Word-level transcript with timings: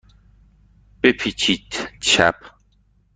بپیچید 1.03 1.91
چپ. 2.05 2.35